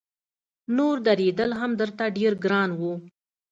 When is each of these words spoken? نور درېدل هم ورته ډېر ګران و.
نور 0.77 0.95
درېدل 1.07 1.49
هم 1.59 1.71
ورته 1.81 2.03
ډېر 2.17 2.33
ګران 2.43 2.69
و. 2.79 2.81